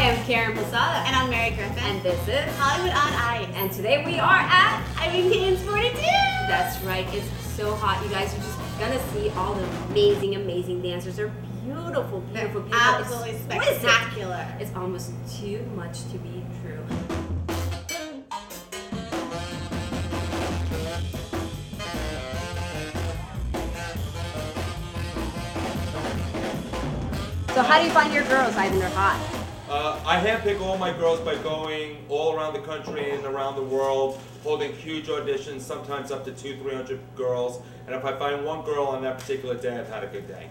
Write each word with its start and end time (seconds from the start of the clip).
am 0.00 0.24
Karen 0.26 0.54
Posada. 0.54 0.98
And 1.06 1.16
I'm 1.16 1.30
Mary 1.30 1.54
Griffin. 1.56 1.78
And 1.78 2.02
this 2.02 2.20
is 2.28 2.56
Hollywood 2.58 2.90
on 2.90 3.12
Ice. 3.14 3.48
And 3.54 3.72
today 3.72 4.04
we 4.04 4.18
are 4.18 4.38
at 4.38 4.84
Ivan 4.98 5.30
Kane's 5.30 5.62
42. 5.62 6.00
That's 6.48 6.82
right. 6.82 7.06
It's 7.14 7.26
so 7.54 7.74
hot. 7.76 8.04
You 8.04 8.10
guys 8.10 8.32
are 8.34 8.38
just 8.38 8.58
gonna 8.78 9.00
see 9.12 9.30
all 9.30 9.54
the 9.54 9.64
amazing, 9.88 10.34
amazing 10.34 10.82
dancers. 10.82 11.16
They're 11.16 11.32
beautiful, 11.64 12.20
beautiful, 12.20 12.60
beautiful. 12.60 12.74
Absolutely 12.74 13.30
exquisite. 13.30 13.80
spectacular. 13.80 14.46
It's 14.60 14.74
almost 14.76 15.12
too 15.40 15.62
much 15.74 16.02
to 16.10 16.18
be 16.18 16.44
true. 16.60 16.84
So 27.54 27.62
how 27.62 27.78
do 27.80 27.86
you 27.86 27.92
find 27.92 28.12
your 28.12 28.24
girls, 28.24 28.54
Ivan? 28.56 28.78
They're 28.78 28.90
hot. 28.90 29.45
Uh, 29.68 30.00
I 30.06 30.20
handpick 30.20 30.60
all 30.60 30.78
my 30.78 30.92
girls 30.92 31.18
by 31.20 31.34
going 31.42 32.04
all 32.08 32.36
around 32.36 32.52
the 32.52 32.60
country 32.60 33.10
and 33.10 33.24
around 33.24 33.56
the 33.56 33.64
world, 33.64 34.20
holding 34.44 34.72
huge 34.72 35.08
auditions, 35.08 35.62
sometimes 35.62 36.12
up 36.12 36.24
to 36.26 36.30
two, 36.30 36.56
three 36.58 36.74
hundred 36.74 37.00
girls. 37.16 37.60
And 37.86 37.94
if 37.96 38.04
I 38.04 38.16
find 38.16 38.44
one 38.44 38.64
girl 38.64 38.84
on 38.84 39.02
that 39.02 39.18
particular 39.18 39.56
day, 39.56 39.76
I've 39.76 39.88
had 39.88 40.04
a 40.04 40.06
good 40.06 40.28
day. 40.28 40.48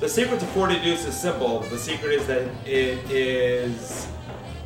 The 0.00 0.08
secret 0.08 0.40
to 0.40 0.46
40 0.46 0.80
Deuce 0.80 1.04
is 1.04 1.14
simple. 1.14 1.60
The 1.60 1.76
secret 1.76 2.12
is 2.12 2.26
that 2.26 2.48
it 2.66 2.98
is 3.10 4.08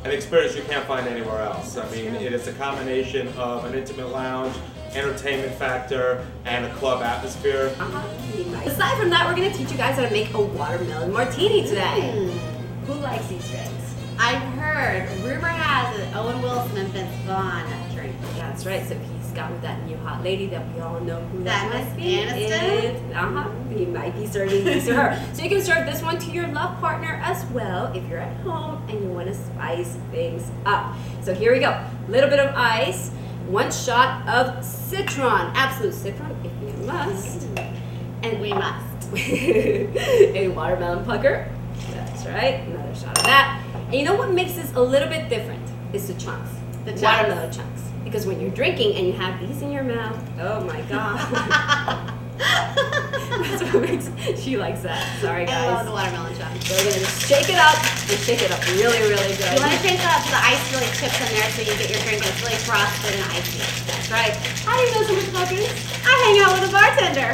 an 0.05 0.11
experience 0.11 0.55
you 0.55 0.63
can't 0.63 0.85
find 0.85 1.05
anywhere 1.09 1.41
else. 1.41 1.75
I 1.75 1.89
mean, 1.91 2.15
it 2.15 2.31
is 2.31 2.47
a 2.47 2.53
combination 2.53 3.27
of 3.37 3.65
an 3.65 3.73
intimate 3.73 4.13
lounge, 4.13 4.55
entertainment 4.95 5.53
factor, 5.55 6.25
and 6.45 6.65
a 6.65 6.73
club 6.75 7.01
atmosphere. 7.03 7.73
Uh-huh. 7.79 8.69
Aside 8.69 8.97
from 8.99 9.09
that, 9.11 9.27
we're 9.27 9.35
gonna 9.35 9.53
teach 9.53 9.71
you 9.71 9.77
guys 9.77 9.95
how 9.95 10.03
to 10.03 10.11
make 10.11 10.33
a 10.33 10.41
watermelon 10.41 11.11
martini 11.11 11.63
today. 11.67 12.31
Who 12.87 12.93
likes 12.95 13.27
these 13.27 13.47
drinks? 13.49 13.71
I've 14.17 14.41
heard, 14.57 15.09
rumor 15.25 15.47
has 15.47 15.99
it, 15.99 16.15
Owen 16.15 16.41
Wilson 16.41 16.77
and 16.77 16.89
Vince 16.89 17.13
Vaughn 17.25 17.65
drink. 17.93 18.15
That's 18.37 18.65
right. 18.65 18.87
So 18.87 18.95
he's 18.97 19.31
got 19.33 19.51
with 19.51 19.61
that 19.63 19.83
new 19.85 19.97
hot 19.97 20.23
lady 20.23 20.45
that 20.47 20.73
we 20.73 20.79
all 20.79 21.01
know 21.01 21.19
who 21.25 21.43
that, 21.43 21.69
That 21.69 21.83
must 21.85 21.97
be. 21.97 22.17
Aniston? 22.17 23.13
Uh 23.13 23.41
huh. 23.43 23.49
He 23.75 23.85
might 23.85 24.15
be 24.15 24.25
serving 24.25 24.63
these 24.63 24.85
to 24.85 24.95
her. 24.95 25.33
So 25.33 25.43
you 25.43 25.49
can 25.49 25.61
serve 25.61 25.85
this 25.85 26.01
one 26.01 26.17
to 26.19 26.31
your 26.31 26.47
love 26.47 26.79
partner 26.79 27.19
as 27.23 27.43
well 27.47 27.87
if 27.93 28.07
you're 28.07 28.19
at 28.19 28.37
home 28.37 28.81
and 28.89 29.01
you 29.03 29.09
want 29.09 29.27
to 29.27 29.35
spice 29.35 29.97
things 30.11 30.49
up. 30.65 30.95
So 31.21 31.33
here 31.33 31.51
we 31.51 31.59
go. 31.59 31.71
A 31.71 31.91
Little 32.07 32.29
bit 32.29 32.39
of 32.39 32.55
ice. 32.55 33.11
One 33.47 33.71
shot 33.71 34.27
of 34.27 34.63
citron, 34.65 35.51
Absolut 35.55 35.93
citron 35.93 36.35
if 36.43 36.51
you 36.61 36.85
must. 36.85 37.47
And 38.23 38.41
We 38.41 38.51
must. 38.51 39.13
a 39.15 40.47
watermelon 40.55 41.05
pucker. 41.05 41.47
That's 41.91 42.25
right. 42.25 42.61
Another 42.67 42.95
shot 42.95 43.17
of 43.17 43.23
that. 43.25 43.61
And 43.85 43.93
you 43.93 44.03
know 44.03 44.15
what 44.15 44.31
makes 44.31 44.53
this 44.53 44.73
a 44.73 44.81
little 44.81 45.07
bit 45.07 45.29
different? 45.29 45.61
Is 45.93 46.07
the 46.07 46.15
chunks. 46.15 46.49
The 46.85 46.91
chunks. 46.91 47.03
Watermelon 47.03 47.51
chunks. 47.51 47.83
Because 48.03 48.25
when 48.25 48.41
you're 48.41 48.49
drinking 48.49 48.95
and 48.95 49.05
you 49.07 49.13
have 49.13 49.39
these 49.39 49.61
in 49.61 49.71
your 49.71 49.83
mouth, 49.83 50.19
oh 50.39 50.61
my 50.61 50.81
god. 50.83 52.13
That's 52.37 53.63
what 53.73 53.81
makes 53.81 54.09
she 54.41 54.57
likes 54.57 54.81
that. 54.81 54.99
Sorry 55.21 55.45
guys. 55.45 55.55
I 55.55 55.73
love 55.73 55.85
the 55.85 55.91
watermelon 55.91 56.35
chunks. 56.35 56.67
So 56.67 56.75
we're 56.75 56.91
gonna 56.91 56.99
just 56.99 57.27
shake 57.27 57.49
it 57.49 57.55
up 57.55 57.75
and 57.79 58.19
shake 58.19 58.41
it 58.41 58.51
up 58.51 58.59
really, 58.75 58.99
really 58.99 59.35
good. 59.39 59.55
You 59.55 59.61
want 59.61 59.71
to 59.71 59.79
so 60.23 60.29
the 60.31 60.41
ice 60.43 60.63
really 60.73 60.87
chips 60.95 61.17
in 61.19 61.29
there 61.35 61.49
so 61.51 61.61
you 61.61 61.73
get 61.77 61.89
your 61.89 61.99
drink 62.03 62.21
it's 62.25 62.41
really 62.41 62.59
frosted 62.63 63.13
and 63.15 63.23
icy. 63.31 63.59
That's 63.87 64.09
right. 64.11 64.33
How 64.65 64.75
do 64.77 64.81
you 64.83 64.91
know 64.95 65.03
so 65.07 65.13
much 65.15 65.27
about 65.29 65.47
drinks? 65.49 66.05
I 66.05 66.13
hang 66.23 66.37
out 66.43 66.51
with 66.59 66.69
a 66.69 66.71
bartender. 66.71 67.31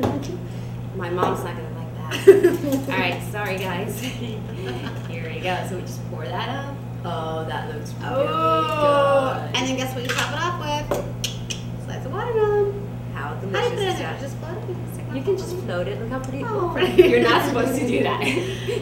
My 0.96 1.10
mom's 1.10 1.44
not 1.44 1.56
gonna 1.56 1.74
like 1.78 1.92
that. 1.96 2.88
All 2.90 2.98
right, 2.98 3.22
sorry 3.30 3.58
guys. 3.58 4.00
Here 5.08 5.30
we 5.32 5.40
go. 5.40 5.56
So 5.68 5.76
we 5.76 5.82
just 5.82 6.00
pour 6.10 6.24
that 6.26 6.48
up. 6.48 6.74
Oh, 7.04 7.44
that 7.46 7.74
looks 7.74 7.92
really 7.94 8.26
Oh, 8.28 9.46
good. 9.48 9.56
and 9.56 9.68
then 9.68 9.76
guess 9.76 9.94
what 9.94 10.02
you 10.02 10.08
top 10.10 10.32
it 10.32 10.38
off 10.38 10.60
with? 10.90 11.84
Slice 11.84 12.04
of 12.04 12.12
watermelon. 12.12 12.88
How 13.14 13.34
delicious 13.36 13.70
put 13.70 13.78
is 13.78 13.98
that? 13.98 14.20
Just 14.20 14.36
float 14.36 14.58
it. 14.58 14.68
You 14.68 14.74
can 14.74 14.92
stick 14.92 15.04
it 15.06 15.12
You 15.14 15.18
on 15.18 15.24
can 15.24 15.36
top 15.36 15.44
just 15.46 15.56
float 15.64 15.88
it. 15.88 15.98
Look 16.00 16.08
how 16.10 16.18
pretty. 16.20 16.44
Oh. 16.44 16.70
pretty. 16.74 17.02
You're 17.08 17.22
not 17.22 17.46
supposed 17.46 17.78
to 17.80 17.86
do 17.88 18.02
that. 18.02 18.26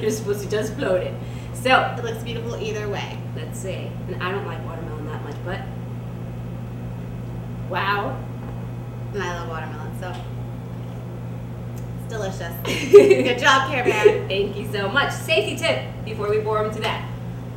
You're 0.02 0.10
supposed 0.10 0.42
to 0.42 0.50
just 0.50 0.74
float 0.74 1.02
it. 1.02 1.14
So 1.62 1.94
It 1.98 2.04
looks 2.04 2.22
beautiful 2.22 2.56
either 2.62 2.88
way. 2.88 3.18
let's 3.36 3.58
see. 3.58 3.90
And 4.08 4.22
I 4.22 4.30
don't 4.30 4.46
like 4.46 4.64
watermelon 4.64 5.06
that 5.06 5.22
much, 5.24 5.34
but 5.44 5.60
wow. 7.68 8.16
And 9.14 9.22
I 9.22 9.40
love 9.40 9.48
watermelon, 9.48 9.98
so 9.98 10.14
it's 11.98 12.08
delicious. 12.12 12.52
Good 12.92 13.38
job, 13.38 13.70
Care 13.70 13.84
Bear. 13.84 14.28
Thank 14.28 14.56
you 14.56 14.70
so 14.72 14.88
much. 14.88 15.12
Safety 15.12 15.56
tip 15.56 15.82
before 16.04 16.30
we 16.30 16.38
bore 16.40 16.62
them 16.68 16.80
to. 16.82 17.02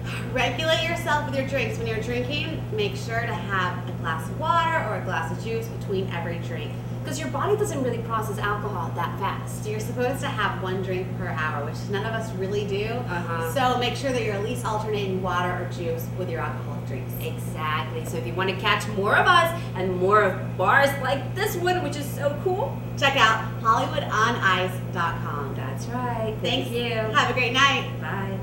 Regulate 0.33 0.83
yourself 0.87 1.25
with 1.25 1.37
your 1.37 1.47
drinks. 1.47 1.77
When 1.77 1.87
you're 1.87 1.99
drinking, 2.01 2.63
make 2.75 2.95
sure 2.95 3.21
to 3.21 3.33
have 3.33 3.87
a 3.87 3.91
glass 3.93 4.27
of 4.29 4.39
water 4.39 4.87
or 4.89 5.01
a 5.01 5.03
glass 5.03 5.31
of 5.31 5.43
juice 5.43 5.67
between 5.67 6.09
every 6.11 6.39
drink. 6.39 6.71
Because 7.03 7.19
your 7.19 7.29
body 7.29 7.57
doesn't 7.57 7.81
really 7.83 7.97
process 7.99 8.37
alcohol 8.37 8.91
that 8.95 9.17
fast. 9.19 9.67
You're 9.67 9.79
supposed 9.79 10.21
to 10.21 10.27
have 10.27 10.61
one 10.61 10.83
drink 10.83 11.07
per 11.17 11.29
hour, 11.29 11.65
which 11.65 11.77
none 11.89 12.05
of 12.05 12.13
us 12.13 12.31
really 12.33 12.67
do. 12.67 12.85
Uh-huh. 12.85 13.51
So 13.53 13.79
make 13.79 13.95
sure 13.95 14.11
that 14.11 14.23
you're 14.23 14.35
at 14.35 14.43
least 14.43 14.65
alternating 14.65 15.21
water 15.21 15.49
or 15.49 15.69
juice 15.71 16.07
with 16.19 16.29
your 16.29 16.41
alcoholic 16.41 16.85
drinks. 16.87 17.11
Exactly. 17.19 18.05
So 18.05 18.17
if 18.17 18.27
you 18.27 18.33
want 18.33 18.51
to 18.51 18.55
catch 18.57 18.87
more 18.89 19.15
of 19.15 19.25
us 19.25 19.59
and 19.75 19.95
more 19.97 20.21
of 20.21 20.57
bars 20.57 20.89
like 21.01 21.33
this 21.33 21.55
one, 21.55 21.81
which 21.83 21.95
is 21.95 22.05
so 22.05 22.39
cool, 22.43 22.79
Check 23.01 23.15
out 23.17 23.43
HollywoodOnIce.com. 23.61 25.55
that's 25.55 25.87
right. 25.87 26.37
Thank 26.41 26.67
Thank 26.67 26.71
you. 26.71 26.93
Have 26.93 27.31
a 27.31 27.33
great 27.33 27.53
night. 27.53 27.89
Bye. 27.99 28.37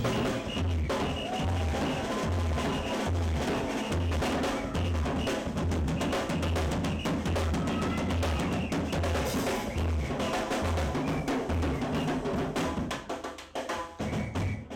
Thank 0.00 0.92
you. 0.92 0.97